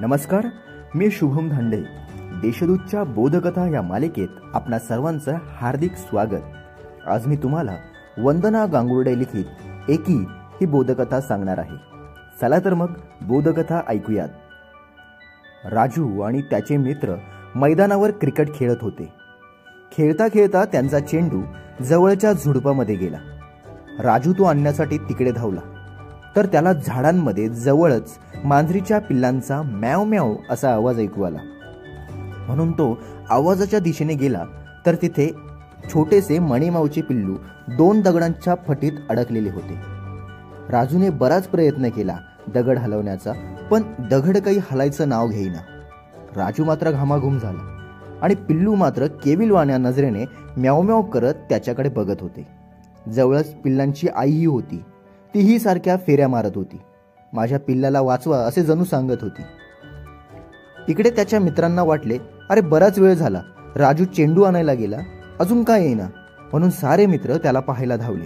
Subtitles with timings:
[0.00, 0.46] नमस्कार
[0.94, 1.80] मी शुभम धांडे.
[2.20, 6.42] देशदूतच्या बोधकथा या मालिकेत आपणा सर्वांचं हार्दिक स्वागत.
[7.06, 7.76] आज मी तुम्हाला
[8.18, 9.44] वंदना गांगुर्डे लिखित
[9.90, 11.76] एकी ही बोधकथा सांगणार आहे.
[12.40, 12.86] चला तर मग
[13.22, 14.28] बोधकथा ऐकूयात.
[15.64, 17.14] राजू आणि त्याचे मित्र
[17.54, 19.12] मैदानावर क्रिकेट खेळत होते.
[19.92, 21.42] खेळता खेळता त्यांचा चेंडू
[21.82, 23.18] जवळच्या झुडपामध्ये गेला.
[24.00, 25.79] राजू तो आणण्यासाठी तिकडे धावला.
[26.36, 31.38] तर त्याला झाडांमध्ये जवळच मांजरीच्या पिल्लांचा म्याव म्याव असा आवाज ऐकू आला.
[32.46, 32.98] म्हणून तो
[33.30, 34.44] आवाजाच्या दिशेने गेला
[34.86, 35.34] तर तिथे
[35.94, 37.34] छोटेसे मणिमावचे पिल्लू
[37.68, 39.78] दोन दगडांच्या फटीत अडकलेले होते.
[40.70, 42.16] राजूने बराच प्रयत्न केला
[42.54, 43.32] दगड हलवण्याचा
[43.70, 45.58] पण दगड काही हलायचं नाव घेईना.
[46.36, 47.76] राजू मात्र घामाघूम झाला
[48.22, 50.24] आणि पिल्लू मात्र केविलवाण्या नजरेने
[50.56, 52.46] म्याव म्याव करत त्याच्याकडे बघत होते.
[53.08, 54.82] जवळच पिल्लांची आईही होती.
[55.34, 56.80] तीही सारख्या फेऱ्या मारत होती.
[57.32, 59.42] माझ्या पिल्लाला वाचवा असे जणू सांगत होती.
[60.88, 62.18] इकडे त्याच्या मित्रांना वाटले
[62.50, 63.42] अरे बराच वेळ झाला.
[63.76, 64.96] राजू चेंडू आणायला गेला.
[65.40, 66.06] अजून काय येईना?
[66.52, 68.24] म्हणून सारे मित्र त्याला पाहायला धावले.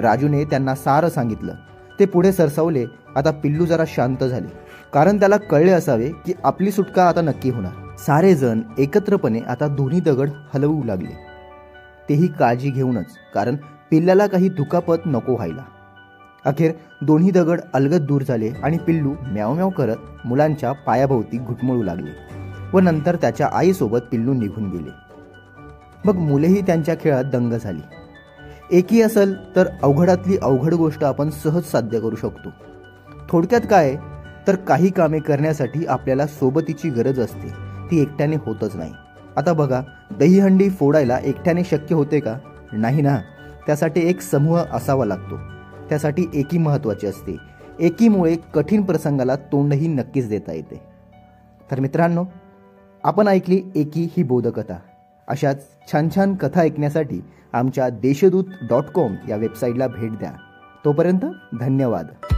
[0.00, 1.54] राजूने त्यांना सारं सांगितलं.
[2.00, 4.52] ते पुढे सरसावले आता पिल्लू जरा शांत झाले.
[4.94, 7.96] कारण त्याला कळले असावे की आपली सुटका आता नक्की होणार.
[7.98, 11.16] सारे जण एकत्रपणे आता दोन्ही दगड हलवू लागले.
[12.08, 13.56] तेही काळजी घेऊनच कारण
[13.90, 15.62] पिल्ल्याला काही दुखापत नको व्हायला.
[16.46, 22.10] अखेर दोन्ही दगड अलगद दूर झाले आणि पिल्लू म्याव म्याव करत मुलांच्या पायाभोवती घुटमळू लागले
[22.72, 24.90] व नंतर त्याच्या आईसोबत पिल्लू निघून गेले.
[26.04, 27.80] मग मुलेही त्यांच्या खेळात दंग झाली.
[28.70, 32.48] एकी असेल तर अवघडातली अवघड गोष्ट आपण सहज साध्य करू शकतो.
[33.28, 33.96] थोडक्यात काय?
[34.46, 37.48] तर काही कामे करण्यासाठी आपल्याला सोबतीची गरज असते.
[37.90, 38.92] ती एकट्याने होतच नाही.
[39.36, 39.82] आता बघा
[40.18, 42.36] दहीहंडी फोडायला एकट्याने शक्य होते का?
[42.72, 43.18] नाही ना.
[43.66, 45.55] त्यासाठी एक समूह असावा लागतो.
[45.88, 47.36] त्यासाठी एकी महत्वाची असते.
[47.80, 50.80] एकीमुळे कठीण प्रसंगाला तोंडही नक्कीच देता येते.
[51.70, 52.24] तर मित्रांनो
[53.04, 54.76] आपण ऐकली एकी ही बोधकथा.
[55.28, 57.20] अशाच छान छान कथा ऐकण्यासाठी
[57.52, 60.32] आमच्या देशदूत डॉट कॉम या वेबसाईटला भेट द्या.
[60.84, 61.24] तोपर्यंत
[61.60, 62.35] धन्यवाद.